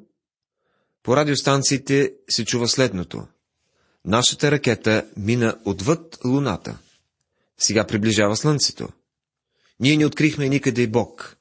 по 1.02 1.16
радиостанциите 1.16 2.12
се 2.30 2.44
чува 2.44 2.68
следното. 2.68 3.26
Нашата 4.04 4.50
ракета 4.50 5.06
мина 5.16 5.58
отвъд 5.64 6.18
Луната. 6.24 6.78
Сега 7.58 7.86
приближава 7.86 8.36
Слънцето. 8.36 8.88
Ние 9.80 9.96
не 9.96 10.06
открихме 10.06 10.48
никъде 10.48 10.86
Бог 10.86 11.38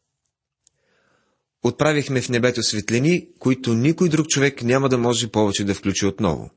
отправихме 1.67 2.21
в 2.21 2.30
небето 2.30 2.63
светлини, 2.63 3.27
които 3.39 3.73
никой 3.73 4.10
друг 4.10 4.27
човек 4.27 4.63
няма 4.63 4.89
да 4.89 4.97
може 4.97 5.27
повече 5.27 5.63
да 5.63 5.75
включи 5.75 6.06
отново. 6.06 6.49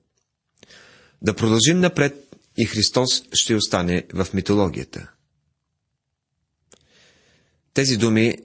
Да 1.23 1.37
продължим 1.37 1.81
напред 1.81 2.37
и 2.59 2.65
Христос 2.65 3.23
ще 3.33 3.55
остане 3.55 4.07
в 4.15 4.27
митологията. 4.35 5.11
Тези 7.75 7.97
думи 7.97 8.37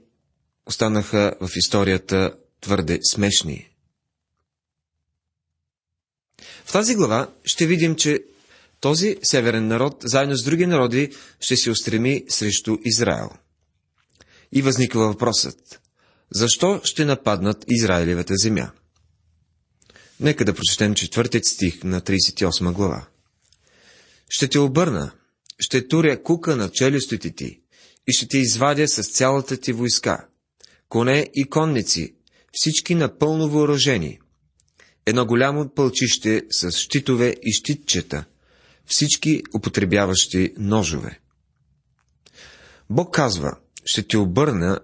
останаха 0.65 1.35
в 1.41 1.49
историята 1.55 2.35
твърде 2.61 2.99
смешни. 3.11 3.69
В 6.65 6.71
тази 6.71 6.95
глава 6.95 7.29
ще 7.43 7.67
видим, 7.67 7.95
че 7.95 8.23
този 8.85 9.17
северен 9.23 9.67
народ, 9.67 9.97
заедно 10.03 10.35
с 10.35 10.43
други 10.43 10.65
народи, 10.65 11.11
ще 11.39 11.55
се 11.55 11.71
устреми 11.71 12.25
срещу 12.29 12.77
Израел. 12.85 13.29
И 14.51 14.61
възниква 14.61 15.07
въпросът. 15.07 15.81
Защо 16.33 16.81
ще 16.83 17.05
нападнат 17.05 17.65
Израилевата 17.67 18.33
земя? 18.37 18.71
Нека 20.19 20.45
да 20.45 20.53
прочетем 20.53 20.95
четвъртият 20.95 21.45
стих 21.45 21.83
на 21.83 22.01
38 22.01 22.71
глава. 22.71 23.07
Ще 24.29 24.47
те 24.47 24.59
обърна, 24.59 25.11
ще 25.59 25.87
туря 25.87 26.23
кука 26.23 26.55
на 26.55 26.69
челюстите 26.71 27.31
ти 27.31 27.61
и 28.07 28.13
ще 28.13 28.27
те 28.27 28.37
извадя 28.37 28.87
с 28.87 29.03
цялата 29.03 29.57
ти 29.57 29.73
войска, 29.73 30.27
коне 30.89 31.29
и 31.33 31.49
конници, 31.49 32.15
всички 32.51 32.95
напълно 32.95 33.49
въоръжени. 33.49 34.19
Едно 35.05 35.25
голямо 35.25 35.69
пълчище 35.75 36.43
с 36.51 36.71
щитове 36.71 37.35
и 37.43 37.53
щитчета, 37.53 38.25
всички 38.85 39.43
употребяващи 39.55 40.53
ножове. 40.57 41.19
Бог 42.89 43.13
казва, 43.13 43.57
ще 43.85 44.07
те 44.07 44.17
обърна 44.17 44.79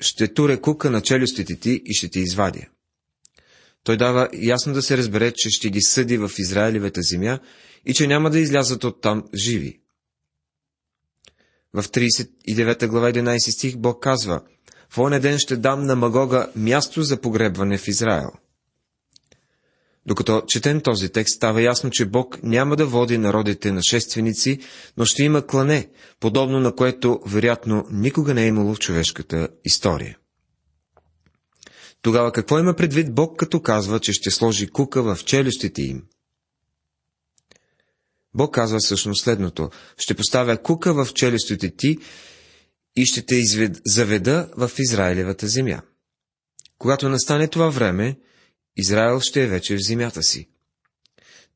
ще 0.00 0.34
туре 0.34 0.60
кука 0.60 0.90
на 0.90 1.00
челюстите 1.00 1.56
ти 1.56 1.82
и 1.84 1.94
ще 1.94 2.08
ти 2.08 2.20
извадя. 2.20 2.66
Той 3.84 3.96
дава 3.96 4.28
ясно 4.32 4.72
да 4.72 4.82
се 4.82 4.96
разбере, 4.96 5.32
че 5.36 5.50
ще 5.50 5.70
ги 5.70 5.80
съди 5.80 6.18
в 6.18 6.30
Израилевата 6.38 7.02
земя 7.02 7.38
и 7.86 7.94
че 7.94 8.06
няма 8.06 8.30
да 8.30 8.38
излязат 8.38 8.84
оттам 8.84 9.24
живи. 9.34 9.80
В 11.72 11.82
39 11.82 12.86
глава 12.86 13.12
11 13.12 13.50
стих 13.50 13.76
Бог 13.76 14.02
казва, 14.02 14.42
в 14.90 14.98
оня 14.98 15.20
ден 15.20 15.38
ще 15.38 15.56
дам 15.56 15.86
на 15.86 15.96
Магога 15.96 16.52
място 16.56 17.02
за 17.02 17.20
погребване 17.20 17.78
в 17.78 17.88
Израел– 17.88 18.30
докато 20.08 20.42
четем 20.46 20.80
този 20.80 21.08
текст, 21.08 21.36
става 21.36 21.62
ясно, 21.62 21.90
че 21.90 22.06
Бог 22.06 22.42
няма 22.42 22.76
да 22.76 22.86
води 22.86 23.18
народите 23.18 23.72
нашественици, 23.72 24.58
но 24.96 25.04
ще 25.04 25.22
има 25.22 25.46
клане, 25.46 25.88
подобно 26.20 26.60
на 26.60 26.74
което, 26.74 27.20
вероятно, 27.26 27.86
никога 27.90 28.34
не 28.34 28.44
е 28.44 28.46
имало 28.46 28.74
в 28.74 28.78
човешката 28.78 29.48
история. 29.64 30.18
Тогава 32.02 32.32
какво 32.32 32.58
има 32.58 32.74
предвид 32.74 33.14
Бог, 33.14 33.38
като 33.38 33.62
казва, 33.62 34.00
че 34.00 34.12
ще 34.12 34.30
сложи 34.30 34.66
кука 34.66 35.02
в 35.02 35.24
челюстите 35.24 35.82
им? 35.82 36.02
Бог 38.34 38.54
казва 38.54 38.78
всъщност 38.78 39.24
следното. 39.24 39.70
Ще 39.98 40.14
поставя 40.14 40.62
кука 40.62 41.04
в 41.04 41.14
челюстите 41.14 41.76
ти 41.76 41.98
и 42.96 43.06
ще 43.06 43.26
те 43.26 43.34
извед... 43.34 43.80
заведа 43.86 44.48
в 44.56 44.70
Израилевата 44.78 45.46
земя. 45.46 45.82
Когато 46.78 47.08
настане 47.08 47.48
това 47.48 47.68
време, 47.68 48.16
Израел 48.78 49.20
ще 49.20 49.42
е 49.42 49.46
вече 49.46 49.76
в 49.76 49.86
земята 49.86 50.22
си. 50.22 50.48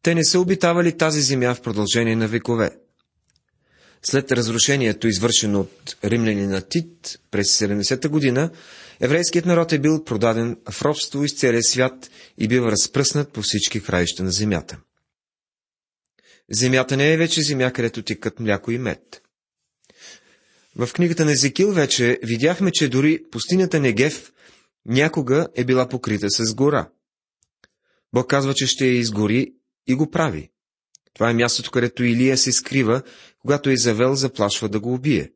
Те 0.03 0.15
не 0.15 0.25
са 0.25 0.41
обитавали 0.41 0.97
тази 0.97 1.23
земя 1.23 1.55
в 1.55 1.61
продължение 1.61 2.17
на 2.17 2.29
векове. 2.29 2.71
След 4.03 4.33
разрушението, 4.33 5.09
извършено 5.09 5.61
от 5.61 5.97
римлянина 6.05 6.61
Тит 6.61 7.21
през 7.31 7.59
70-та 7.59 8.09
година, 8.09 8.51
Еврейският 9.01 9.47
народ 9.47 9.73
е 9.73 9.79
бил 9.79 10.05
продаден 10.05 10.57
в 10.71 10.83
робство 10.83 11.25
из 11.25 11.35
целия 11.37 11.63
свят 11.63 12.11
и 12.39 12.49
бил 12.49 12.63
разпръснат 12.63 13.33
по 13.33 13.43
всички 13.43 13.83
краища 13.83 14.23
на 14.23 14.31
земята. 14.31 14.79
Земята 16.51 16.97
не 16.97 17.13
е 17.13 17.17
вече 17.17 17.43
земя, 17.43 17.73
където 17.73 18.03
тикат 18.03 18.41
мляко 18.41 18.71
и 18.71 18.79
мед. 18.79 19.23
В 20.77 20.89
книгата 20.93 21.25
на 21.25 21.33
Езекил 21.33 21.73
вече 21.73 22.19
видяхме, 22.23 22.71
че 22.73 22.89
дори 22.89 23.23
пустинята 23.31 23.81
Негев 23.81 24.33
някога 24.87 25.49
е 25.55 25.65
била 25.65 25.89
покрита 25.89 26.31
с 26.31 26.55
гора. 26.55 26.89
Бог 28.13 28.31
казва, 28.31 28.55
че 28.55 28.67
ще 28.67 28.87
я 28.87 28.99
изгори 28.99 29.55
и 29.87 29.95
го 29.95 30.11
прави. 30.11 30.51
Това 31.15 31.31
е 31.31 31.35
мястото, 31.35 31.71
където 31.71 32.05
Илия 32.05 32.39
се 32.39 32.53
скрива, 32.53 33.03
когато 33.39 33.71
Изавел 33.71 34.15
заплашва 34.15 34.69
да 34.69 34.81
го 34.81 34.95
убие. 34.95 35.33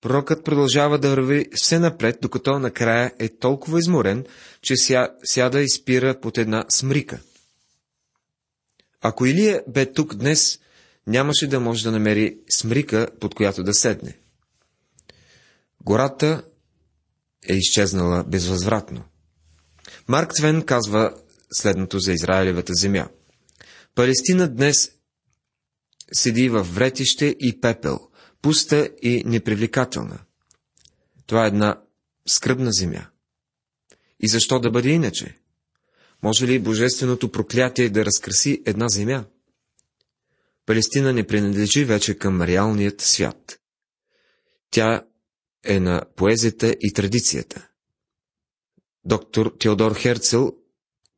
Пророкът 0.00 0.44
продължава 0.44 0.98
да 0.98 1.08
върви 1.08 1.46
все 1.54 1.78
напред, 1.78 2.18
докато 2.22 2.58
накрая 2.58 3.12
е 3.18 3.28
толкова 3.28 3.78
изморен, 3.78 4.24
че 4.62 4.76
ся, 4.76 5.08
сяда 5.24 5.60
и 5.60 5.68
спира 5.68 6.20
под 6.20 6.38
една 6.38 6.64
смрика. 6.68 7.20
Ако 9.00 9.26
Илия 9.26 9.62
бе 9.68 9.92
тук 9.92 10.14
днес, 10.14 10.60
нямаше 11.06 11.46
да 11.46 11.60
може 11.60 11.84
да 11.84 11.92
намери 11.92 12.38
смрика, 12.50 13.08
под 13.20 13.34
която 13.34 13.62
да 13.62 13.74
седне. 13.74 14.18
Гората 15.80 16.44
е 17.48 17.54
изчезнала 17.54 18.24
безвъзвратно. 18.24 19.04
Марк 20.08 20.34
Твен 20.34 20.62
казва 20.62 21.14
следното 21.52 21.98
за 21.98 22.12
Израилевата 22.12 22.72
земя. 22.74 23.08
Палестина 23.94 24.46
днес 24.46 24.92
седи 26.12 26.48
в 26.48 26.62
вретище 26.62 27.36
и 27.40 27.60
пепел, 27.60 27.98
пуста 28.42 28.90
и 29.02 29.22
непривлекателна. 29.26 30.18
Това 31.26 31.44
е 31.44 31.48
една 31.48 31.82
скръбна 32.28 32.72
земя. 32.72 33.06
И 34.20 34.28
защо 34.28 34.60
да 34.60 34.70
бъде 34.70 34.88
иначе? 34.88 35.36
Може 36.22 36.46
ли 36.46 36.58
божественото 36.58 37.32
проклятие 37.32 37.90
да 37.90 38.04
разкраси 38.04 38.62
една 38.66 38.88
земя? 38.88 39.24
Палестина 40.66 41.12
не 41.12 41.26
принадлежи 41.26 41.84
вече 41.84 42.18
към 42.18 42.42
реалният 42.42 43.00
свят. 43.00 43.58
Тя 44.70 45.06
е 45.64 45.80
на 45.80 46.02
поезията 46.16 46.76
и 46.80 46.92
традицията. 46.92 47.68
Доктор 49.04 49.54
Теодор 49.58 49.94
Херцел, 49.94 50.52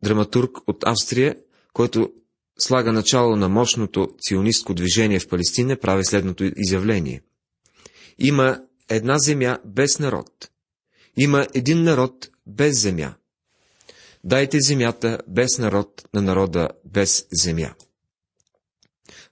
драматург 0.03 0.59
от 0.67 0.85
Австрия, 0.87 1.37
който 1.73 2.13
слага 2.59 2.93
начало 2.93 3.37
на 3.37 3.49
мощното 3.49 4.09
ционистко 4.29 4.75
движение 4.75 5.21
в 5.21 5.29
Палестина, 5.29 5.77
прави 5.77 6.05
следното 6.05 6.51
изявление. 6.57 7.23
Има 8.19 8.61
една 8.89 9.19
земя 9.19 9.59
без 9.65 9.99
народ. 9.99 10.51
Има 11.17 11.47
един 11.55 11.83
народ 11.83 12.29
без 12.47 12.81
земя. 12.83 13.15
Дайте 14.25 14.61
земята 14.61 15.19
без 15.29 15.59
народ 15.59 16.09
на 16.15 16.23
народа 16.23 16.69
без 16.85 17.27
земя. 17.33 17.75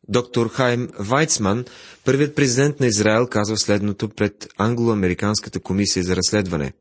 Доктор 0.09 0.49
Хайм 0.49 0.88
Вайцман, 0.99 1.64
първият 2.05 2.35
президент 2.35 2.81
на 2.81 2.87
Израел, 2.87 3.27
казва 3.27 3.59
следното 3.59 4.09
пред 4.09 4.49
Англо-Американската 4.59 5.61
комисия 5.61 6.03
за 6.03 6.17
разследване. 6.17 6.73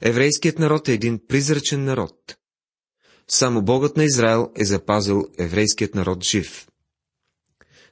Еврейският 0.00 0.58
народ 0.58 0.88
е 0.88 0.92
един 0.92 1.20
призрачен 1.28 1.84
народ. 1.84 2.36
Само 3.28 3.62
Богът 3.62 3.96
на 3.96 4.04
Израел 4.04 4.50
е 4.56 4.64
запазил 4.64 5.24
еврейският 5.38 5.94
народ 5.94 6.24
жив. 6.24 6.68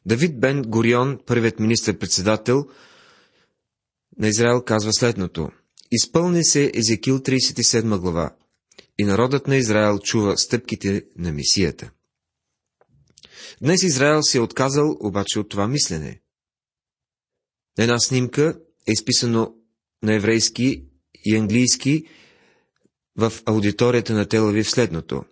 Давид 0.07 0.41
Бен 0.41 0.63
Горион, 0.63 1.19
първият 1.27 1.61
министр-председател 1.61 2.69
на 4.19 4.29
Израел, 4.29 4.63
казва 4.65 4.93
следното. 4.93 5.51
Изпълни 5.91 6.45
се 6.45 6.73
Езекил 6.75 7.19
37 7.19 7.99
глава 7.99 8.35
и 8.99 9.05
народът 9.05 9.47
на 9.47 9.57
Израел 9.57 9.99
чува 9.99 10.39
стъпките 10.39 11.05
на 11.17 11.33
мисията. 11.33 11.91
Днес 13.63 13.83
Израел 13.83 14.23
се 14.23 14.39
е 14.39 14.41
отказал 14.41 14.97
обаче 15.01 15.39
от 15.39 15.49
това 15.49 15.69
мислене. 15.69 16.21
Една 17.79 17.99
снимка 17.99 18.59
е 18.89 18.93
изписано 18.93 19.55
на 20.03 20.15
еврейски 20.15 20.88
и 21.29 21.37
английски 21.37 22.05
в 23.17 23.33
аудиторията 23.47 24.13
на 24.13 24.29
Телави 24.29 24.63
в 24.63 24.71
следното. 24.71 25.25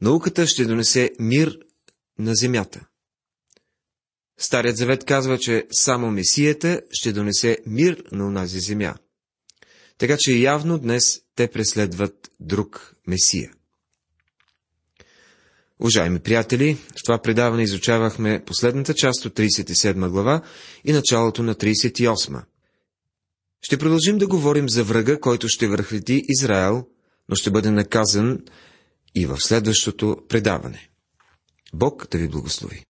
Науката 0.00 0.46
ще 0.46 0.64
донесе 0.64 1.10
мир 1.18 1.58
на 2.18 2.34
земята. 2.34 2.86
Старият 4.38 4.76
завет 4.76 5.04
казва, 5.04 5.38
че 5.38 5.66
само 5.70 6.10
Месията 6.10 6.80
ще 6.90 7.12
донесе 7.12 7.58
мир 7.66 8.04
на 8.12 8.26
онази 8.26 8.60
земя. 8.60 8.94
Така 9.98 10.16
че 10.18 10.32
явно 10.32 10.78
днес 10.78 11.20
те 11.34 11.48
преследват 11.50 12.30
друг 12.40 12.96
Месия. 13.06 13.52
Уважаеми 15.80 16.18
приятели, 16.18 16.74
в 16.74 17.02
това 17.04 17.22
предаване 17.22 17.62
изучавахме 17.62 18.42
последната 18.46 18.94
част 18.94 19.24
от 19.24 19.34
37 19.34 20.08
глава 20.08 20.42
и 20.84 20.92
началото 20.92 21.42
на 21.42 21.54
38. 21.54 22.42
Ще 23.62 23.78
продължим 23.78 24.18
да 24.18 24.26
говорим 24.26 24.68
за 24.68 24.84
врага, 24.84 25.20
който 25.20 25.48
ще 25.48 25.68
върхлети 25.68 26.24
Израел, 26.28 26.86
но 27.28 27.36
ще 27.36 27.50
бъде 27.50 27.70
наказан 27.70 28.38
и 29.14 29.26
в 29.26 29.40
следващото 29.40 30.16
предаване. 30.28 30.90
Бог 31.74 32.06
да 32.10 32.18
ви 32.18 32.28
благослови. 32.28 32.84